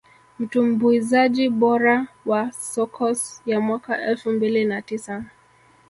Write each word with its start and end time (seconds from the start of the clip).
Mtumbuizaji 0.39 1.49
bora 1.49 2.07
wa 2.25 2.51
Soukous 2.51 3.41
ya 3.45 3.59
mwaka 3.61 4.01
elfu 4.01 4.29
mbili 4.31 4.65
na 4.65 4.81
tisa 4.81 5.25